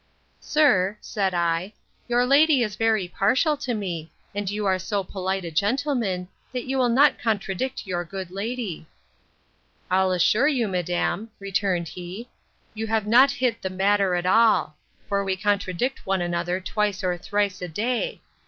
Sir, 0.39 0.97
said 0.99 1.35
I, 1.35 1.73
your 2.07 2.25
lady 2.25 2.63
is 2.63 2.75
very 2.75 3.07
partial 3.07 3.55
to 3.57 3.75
me; 3.75 4.11
and 4.33 4.49
you 4.49 4.65
are 4.65 4.79
so 4.79 5.03
polite 5.03 5.45
a 5.45 5.51
gentleman, 5.51 6.27
that 6.53 6.63
you 6.63 6.79
will 6.79 6.89
not 6.89 7.19
contradict 7.19 7.85
your 7.85 8.03
good 8.03 8.31
lady. 8.31 8.87
I'll 9.91 10.11
assure 10.11 10.47
you, 10.47 10.67
madam, 10.67 11.29
returned 11.39 11.87
he, 11.89 12.29
you 12.73 12.87
have 12.87 13.05
not 13.05 13.29
hit 13.29 13.61
the 13.61 13.69
matter 13.69 14.15
at 14.15 14.25
all; 14.25 14.75
for 15.07 15.23
we 15.23 15.35
contradict 15.37 16.07
one 16.07 16.19
another 16.23 16.59
twice 16.59 17.03
or 17.03 17.15
thrice 17.15 17.61
a 17.61 17.67
day. 17.67 18.21